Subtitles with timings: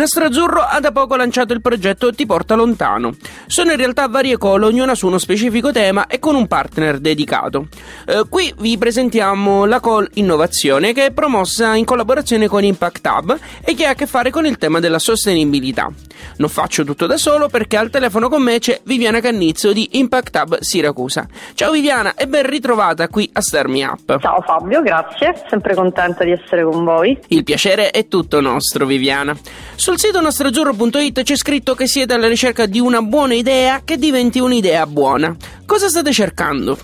[0.00, 3.16] Nastro Azzurro ha da poco lanciato il progetto Ti porta lontano.
[3.46, 7.66] Sono in realtà varie call, ognuna su uno specifico tema e con un partner dedicato.
[8.06, 13.38] Eh, qui vi presentiamo la call Innovazione che è promossa in collaborazione con Impact Hub
[13.62, 15.92] e che ha a che fare con il tema della sostenibilità.
[16.36, 20.34] Non faccio tutto da solo perché al telefono con me c'è Viviana Cannizzo di Impact
[20.36, 21.26] Hub Siracusa.
[21.52, 24.18] Ciao Viviana e ben ritrovata qui a Star Me Up.
[24.18, 27.18] Ciao Fabio, grazie, sempre contenta di essere con voi.
[27.28, 29.36] Il piacere è tutto nostro, Viviana.
[29.90, 34.38] Sul sito nostrazzurro.it c'è scritto che siete alla ricerca di una buona idea che diventi
[34.38, 35.34] un'idea buona.
[35.66, 36.78] Cosa state cercando?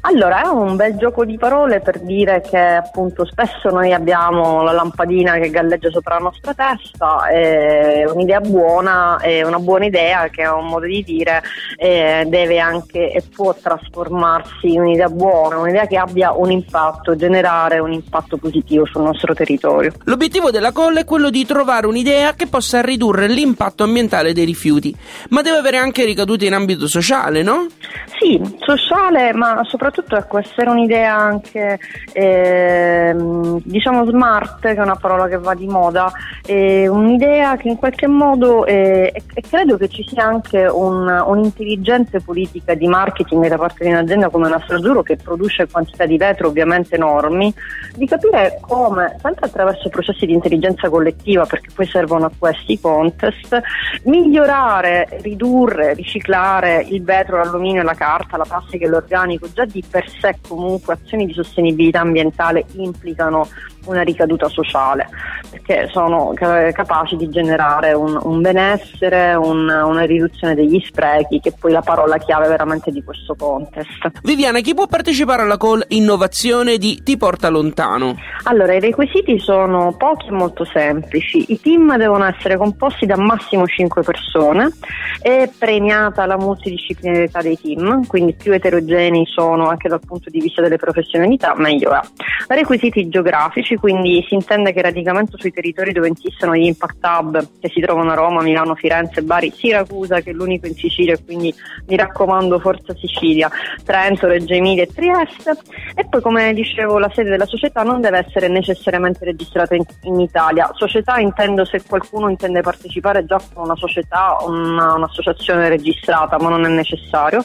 [0.00, 4.72] Allora, è un bel gioco di parole per dire che appunto spesso noi abbiamo la
[4.72, 10.42] lampadina che galleggia sopra la nostra testa, e un'idea buona è una buona idea che
[10.42, 11.42] è un modo di dire
[11.76, 17.92] deve anche e può trasformarsi in un'idea buona, un'idea che abbia un impatto, generare un
[17.92, 19.92] impatto positivo sul nostro territorio.
[20.04, 24.94] L'obiettivo della call è quello di trovare un'idea che possa ridurre l'impatto ambientale dei rifiuti,
[25.30, 27.66] ma deve avere anche ricadute in ambito sociale, no?
[28.18, 29.81] Sì, sociale, ma soprattutto
[30.16, 31.78] ecco, essere un'idea anche
[32.12, 36.10] ehm, diciamo smart, che è una parola che va di moda,
[36.46, 41.06] eh, un'idea che in qualche modo eh, e, e credo che ci sia anche un,
[41.08, 46.48] un'intelligenza politica di marketing da parte di un'azienda come Nastro che produce quantità di vetro
[46.48, 47.52] ovviamente enormi,
[47.94, 53.60] di capire come, sempre attraverso processi di intelligenza collettiva, perché poi servono a questi contest,
[54.04, 60.08] migliorare, ridurre, riciclare il vetro, l'alluminio, la carta, la plastica e l'organico già di per
[60.08, 63.48] sé comunque azioni di sostenibilità ambientale implicano
[63.86, 65.08] una ricaduta sociale
[65.52, 71.50] perché sono ca- capaci di generare un, un benessere, un, una riduzione degli sprechi che
[71.50, 74.10] è poi la parola chiave veramente di questo contest.
[74.22, 78.16] Viviana, chi può partecipare alla call Innovazione di Ti porta lontano?
[78.44, 81.52] Allora, i requisiti sono pochi e molto semplici.
[81.52, 84.70] I team devono essere composti da massimo 5 persone,
[85.20, 90.62] è premiata la multidisciplinarietà dei team, quindi più eterogenei sono anche dal punto di vista
[90.62, 92.00] delle professionalità, meglio è.
[92.48, 97.70] Requisiti geografici, quindi si intende che radicamento sui territori dove insistono gli impact hub che
[97.72, 101.54] si trovano a Roma, Milano, Firenze, Bari, Siracusa, che è l'unico in Sicilia, quindi
[101.86, 103.50] mi raccomando Forza Sicilia,
[103.84, 105.56] Trento, Reggio Emilia e Trieste.
[105.94, 110.20] E poi, come dicevo, la sede della società non deve essere necessariamente registrata in, in
[110.20, 110.70] Italia.
[110.74, 116.48] Società intendo se qualcuno intende partecipare già con una società o una, un'associazione registrata, ma
[116.48, 117.44] non è necessario.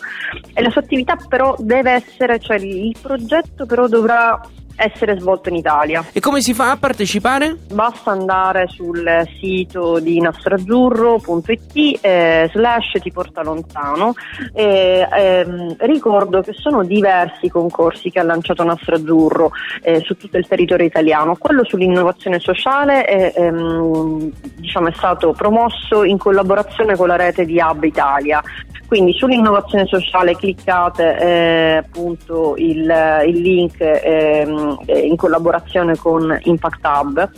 [0.54, 4.40] E la sua attività però deve essere, cioè il progetto però dovrà
[4.78, 6.06] essere svolto in Italia.
[6.14, 7.58] E come si fa a partecipare?
[7.72, 9.06] Basta andare sul
[9.40, 14.14] sito di nastrazzurro.it eh, slash ti porta lontano
[14.54, 19.52] e ehm, ricordo che sono diversi i concorsi che ha lanciato Nastrazzurro
[19.82, 21.36] eh, su tutto il territorio italiano.
[21.38, 27.60] Quello sull'innovazione sociale è, ehm, diciamo, è stato promosso in collaborazione con la rete di
[27.60, 28.42] Hub Italia.
[28.88, 37.30] Quindi sull'innovazione sociale cliccate eh, appunto il, il link ehm, in collaborazione con Impact Hub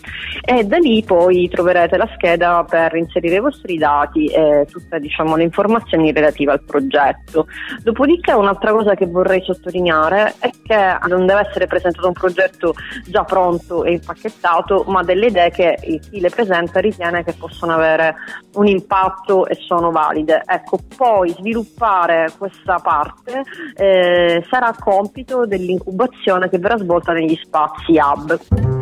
[0.46, 5.36] e da lì poi troverete la scheda per inserire i vostri dati e tutte diciamo,
[5.36, 7.48] le informazioni relative al progetto.
[7.82, 12.74] Dopodiché un'altra cosa che vorrei sottolineare è che non deve essere presentato un progetto
[13.06, 18.16] già pronto e impacchettato, ma delle idee che chi le presenta ritiene che possono avere
[18.56, 20.44] un impatto e sono valide.
[20.46, 23.44] Ecco, poi sviluppare questa parte
[23.76, 28.79] eh, sarà compito dell'incubazione che verrà svolta negli spazi hub.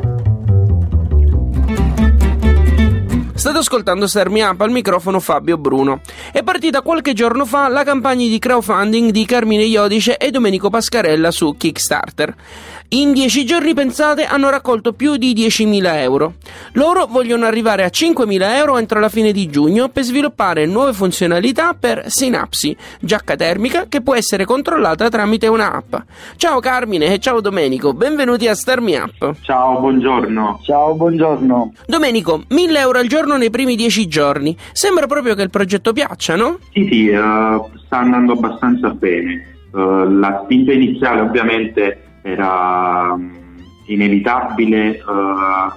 [3.37, 6.01] State ascoltando Sermi Up al microfono Fabio Bruno.
[6.31, 11.29] È partita qualche giorno fa la campagna di crowdfunding di Carmine Iodice e Domenico Pascarella
[11.29, 12.35] su Kickstarter.
[12.91, 16.35] In dieci giorni, pensate, hanno raccolto più di 10.000 euro.
[16.73, 21.75] Loro vogliono arrivare a 5.000 euro entro la fine di giugno per sviluppare nuove funzionalità
[21.77, 25.95] per Synapsi, giacca termica che può essere controllata tramite un'app.
[26.37, 29.35] Ciao Carmine e ciao Domenico, benvenuti a Starmi Up.
[29.41, 30.61] Ciao, buongiorno.
[30.63, 31.73] Ciao, buongiorno.
[31.85, 34.55] Domenico, 1.000 euro al giorno nei primi dieci giorni.
[34.71, 36.57] Sembra proprio che il progetto piaccia, no?
[36.71, 39.55] Sì, sì, eh, sta andando abbastanza bene.
[39.73, 45.71] Eh, la spinta iniziale ovviamente era mh, inevitabile uh,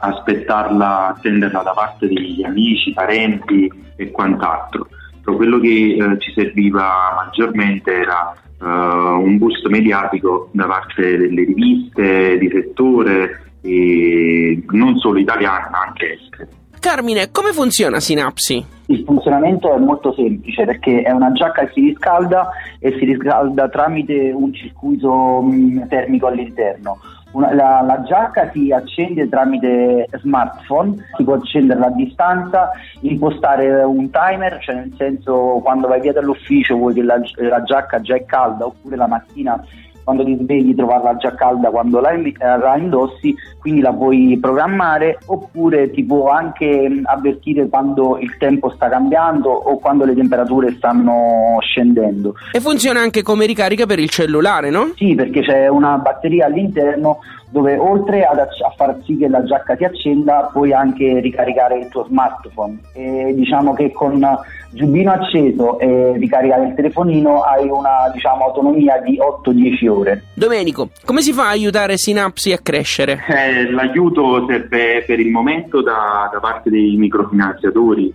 [0.00, 4.88] aspettarla, attenderla da parte degli amici, parenti e quant'altro.
[5.22, 11.44] Però quello che uh, ci serviva maggiormente era uh, un boost mediatico da parte delle
[11.44, 16.48] riviste di settore, non solo italiane ma anche estere.
[16.80, 18.64] Carmine, come funziona Sinapsi?
[18.86, 22.48] Il funzionamento è molto semplice perché è una giacca che si riscalda
[22.78, 26.98] e si riscalda tramite un circuito mm, termico all'interno.
[27.32, 34.10] Una, la, la, giacca si accende tramite smartphone, si può accenderla a distanza, impostare un
[34.10, 38.24] timer, cioè nel senso quando vai via dall'ufficio vuoi che la, la giacca già è
[38.24, 39.62] calda oppure la mattina
[40.04, 45.18] quando ti svegli trovarla già calda quando la, eh, la, indossi, quindi la puoi programmare
[45.26, 50.74] oppure ti può anche mm, avvertire quando il tempo sta cambiando o quando le temperature
[50.76, 52.34] stanno scendendo.
[52.52, 54.92] E funziona anche come ricarica per il cellulare, no?
[54.96, 57.18] Sì, perché c'è una batteria all'interno
[57.50, 61.88] dove oltre ad, a far sì che la giacca si accenda puoi anche ricaricare il
[61.88, 64.24] tuo smartphone e diciamo che con
[64.70, 70.24] giubbino acceso e ricaricare il telefonino hai una diciamo, autonomia di 8-10 ore.
[70.34, 73.20] Domenico, come si fa a aiutare Sinapsi a crescere?
[73.28, 78.12] Eh, l'aiuto serve per il momento da, da parte dei microfinanziatori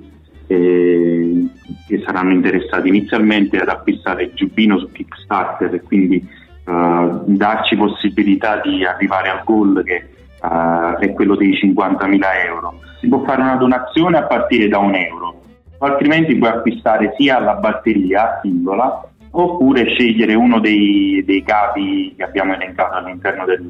[0.48, 1.46] eh,
[1.88, 8.62] che saranno interessati inizialmente ad acquistare il giubbino su Kickstarter e quindi eh, darci possibilità
[8.64, 10.08] di arrivare al goal che
[10.42, 12.80] uh, è quello dei 50.000 euro.
[13.00, 15.44] Si può fare una donazione a partire da un euro
[15.80, 22.54] altrimenti puoi acquistare sia la batteria singola oppure scegliere uno dei, dei capi che abbiamo
[22.54, 23.68] elencato all'interno del,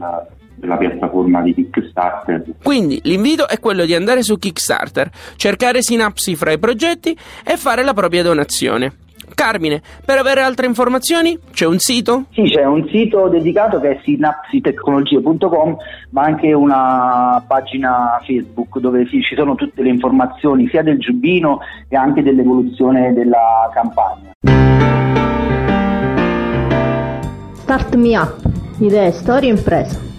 [0.55, 2.43] della piattaforma di Kickstarter.
[2.61, 7.83] Quindi l'invito è quello di andare su Kickstarter, cercare sinapsi fra i progetti e fare
[7.83, 9.04] la propria donazione.
[9.35, 12.23] Carmine, per avere altre informazioni c'è un sito?
[12.31, 15.77] Sì, c'è un sito dedicato che è sinapsitecnologie.com,
[16.09, 21.95] ma anche una pagina Facebook dove ci sono tutte le informazioni sia del giubbino che
[21.95, 24.31] anche dell'evoluzione della campagna.
[27.53, 28.35] Start Me Up,
[28.79, 30.14] idee, storie, impresa.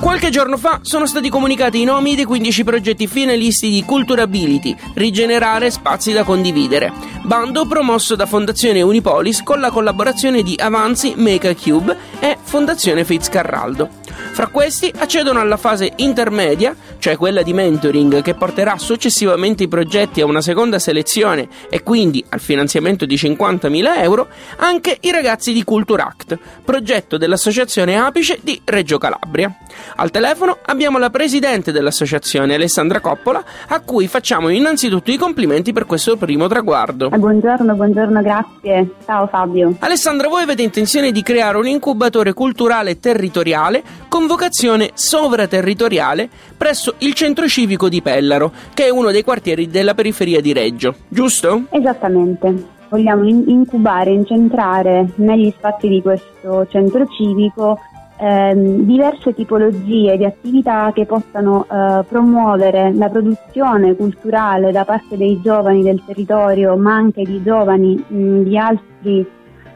[0.00, 5.70] Qualche giorno fa sono stati comunicati i nomi dei 15 progetti finalisti di Culturability, rigenerare
[5.70, 6.90] spazi da condividere,
[7.22, 13.04] bando promosso da Fondazione Unipolis con la collaborazione di Avanzi, Make a Cube e Fondazione
[13.04, 13.90] Fitzcarraldo.
[14.32, 20.20] Fra questi accedono alla fase intermedia, cioè quella di mentoring che porterà successivamente i progetti
[20.20, 25.62] a una seconda selezione e quindi al finanziamento di 50.000 euro, anche i ragazzi di
[25.64, 29.54] Culturact, progetto dell'associazione Apice di Reggio Calabria.
[29.96, 35.86] Al telefono abbiamo la presidente dell'associazione Alessandra Coppola, a cui facciamo innanzitutto i complimenti per
[35.86, 37.10] questo primo traguardo.
[37.10, 38.94] Buongiorno, buongiorno, grazie.
[39.04, 39.76] Ciao Fabio.
[39.80, 47.14] Alessandra, voi avete intenzione di creare un incubatore culturale territoriale con vocazione sovraterritoriale presso il
[47.14, 51.62] centro civico di Pellaro, che è uno dei quartieri della periferia di Reggio, giusto?
[51.70, 52.78] Esattamente.
[52.88, 57.78] Vogliamo incubare, incentrare negli spazi di questo centro civico
[58.20, 65.40] ehm, diverse tipologie di attività che possano eh, promuovere la produzione culturale da parte dei
[65.40, 69.24] giovani del territorio, ma anche di giovani mh, di, altri,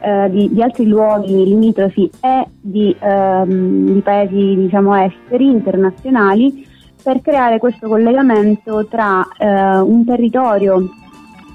[0.05, 6.67] eh, di, di, altri, luoghi limitrofi e di, ehm, di paesi diciamo, esteri, internazionali,
[7.01, 10.87] per creare questo collegamento tra eh, un territorio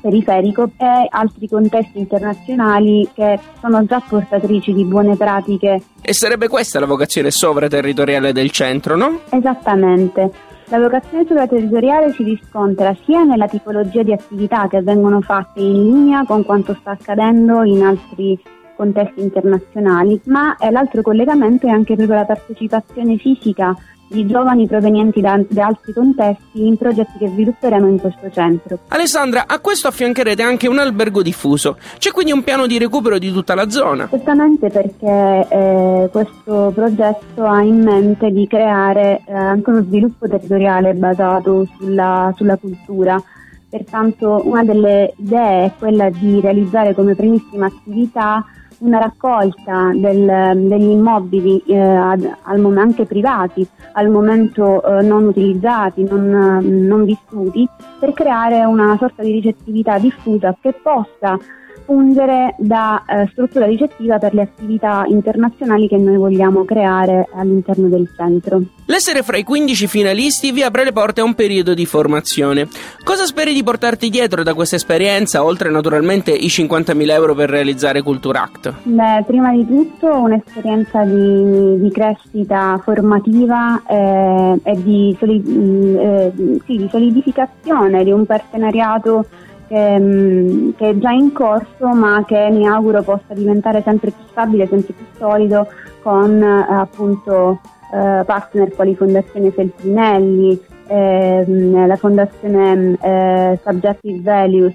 [0.00, 5.83] periferico e altri contesti internazionali che sono già portatrici di buone pratiche.
[6.00, 9.21] E sarebbe questa la vocazione sovraterritoriale del centro, no?
[9.30, 10.50] Esattamente.
[10.71, 16.25] La vocazione sovraterritoriale si riscontra sia nella tipologia di attività che vengono fatte in linea
[16.25, 18.41] con quanto sta accadendo in altri
[18.77, 23.75] contesti internazionali, ma l'altro collegamento è anche proprio la partecipazione fisica
[24.11, 28.81] di giovani provenienti da, da, altri contesti in progetti che svilupperemo in questo centro.
[28.88, 31.79] Alessandra, a questo affiancherete anche un albergo diffuso.
[31.99, 34.09] C'è quindi un piano di recupero di tutta la zona?
[34.11, 40.93] Certamente perché eh, questo progetto ha in mente di creare eh, anche uno sviluppo territoriale
[40.95, 43.23] basato sulla, sulla cultura.
[43.69, 48.45] Pertanto una delle idee è quella di realizzare come primissima attività
[48.80, 56.04] una raccolta del, degli immobili eh, ad, al, anche privati al momento eh, non utilizzati,
[56.04, 57.68] non, non, vissuti,
[57.99, 61.38] per creare una sorta di ricettività diffusa che possa
[61.84, 68.08] fungere da eh, struttura ricettiva per le attività internazionali che noi vogliamo creare all'interno del
[68.16, 68.62] centro.
[68.87, 72.68] L'essere fra i 15 finalisti vi apre le porte a un periodo di formazione.
[73.04, 78.02] Cosa speri di portarti dietro da questa esperienza, oltre naturalmente i 50.000 euro per realizzare
[78.02, 78.75] Culture Act?
[78.82, 86.32] Beh, prima di tutto un'esperienza di, di crescita formativa eh, e di, solid, eh,
[86.66, 89.26] sì, di solidificazione di un partenariato
[89.71, 94.25] che, mm, che, è già in corso ma che mi auguro possa diventare sempre più
[94.29, 95.69] stabile, sempre più solido
[96.03, 97.61] con eh, appunto
[97.93, 104.75] eh, partner quali Fondazione Feltrinelli, ehm, la Fondazione eh, Subjective Values,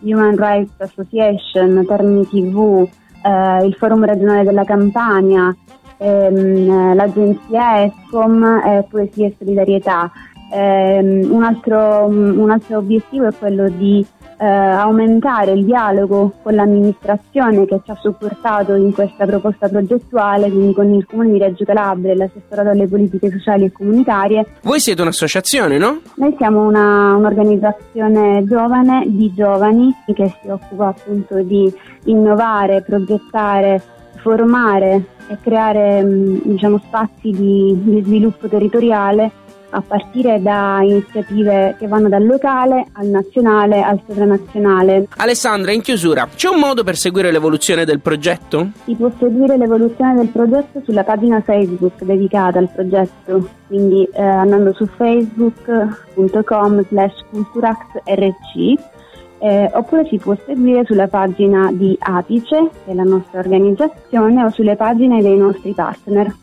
[0.00, 2.88] Human Rights Association, Termini TV,
[3.22, 5.54] eh, il Forum regionale della Campania,
[5.98, 10.10] ehm, l'agenzia ESCOM e Poesia e Solidarietà.
[10.52, 14.04] Um, un, altro, un, altro, obiettivo è quello di
[14.40, 20.72] uh, aumentare il dialogo con l'amministrazione che ci ha supportato in questa proposta progettuale, quindi
[20.72, 24.46] con il Comune di Reggio Calabria e l'assessorato alle politiche sociali e comunitarie.
[24.62, 26.00] Voi siete un'associazione, no?
[26.16, 31.72] Noi siamo una, un'organizzazione giovane di giovani che si occupa appunto di
[32.04, 33.82] innovare, progettare,
[34.22, 36.02] formare e creare
[36.42, 39.30] diciamo, spazi di, di sviluppo territoriale
[39.70, 45.06] a partire da iniziative che vanno dal locale al nazionale al sovranazionale.
[45.16, 48.70] Alessandra, in chiusura, c'è un modo per seguire l'evoluzione del progetto?
[48.84, 54.72] Si può seguire l'evoluzione del progetto sulla pagina Facebook dedicata al progetto, quindi eh, andando
[54.72, 58.98] su facebook.com slash culturactrc
[59.40, 64.50] eh, oppure si può seguire sulla pagina di Apice, che è la nostra organizzazione, o
[64.50, 66.34] sulle pagine dei nostri partner.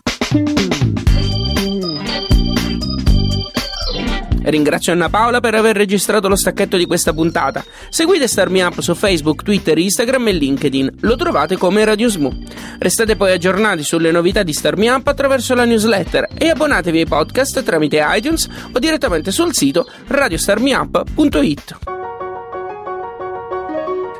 [4.50, 7.64] Ringrazio Anna Paola per aver registrato lo stacchetto di questa puntata.
[7.90, 10.96] Seguite Starmi Up su Facebook, Twitter, Instagram e LinkedIn.
[11.02, 12.32] Lo trovate come Radio Smu.
[12.80, 17.62] Restate poi aggiornati sulle novità di Starmi Up attraverso la newsletter e abbonatevi ai podcast
[17.64, 21.97] tramite iTunes o direttamente sul sito radiostarmiup.it.